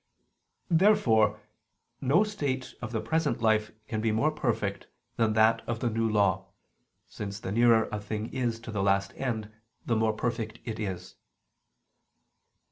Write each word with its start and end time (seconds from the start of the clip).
Therefore 0.71 1.39
no 2.01 2.23
state 2.23 2.73
of 2.81 2.91
the 2.91 3.01
present 3.01 3.39
life 3.39 3.69
can 3.87 4.01
be 4.01 4.11
more 4.11 4.31
perfect 4.31 4.87
than 5.17 5.33
that 5.33 5.61
of 5.69 5.79
the 5.79 5.91
New 5.91 6.09
Law, 6.09 6.47
since 7.07 7.39
the 7.39 7.51
nearer 7.51 7.87
a 7.91 8.01
thing 8.01 8.33
is 8.33 8.59
to 8.61 8.71
the 8.71 8.81
last 8.81 9.13
end 9.15 9.51
the 9.85 9.95
more 9.95 10.13
perfect 10.13 10.57
it 10.65 10.79
is. 10.79 11.17